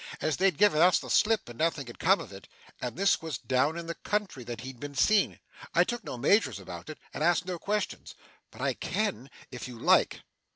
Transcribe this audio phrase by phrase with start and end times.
[0.19, 2.47] As they'd given us the slip, and nothing had come of it,
[2.81, 5.39] and this was down in the country that he'd been seen,
[5.75, 8.15] I took no measures about it, and asked no questions
[8.49, 10.21] But I can, if you like.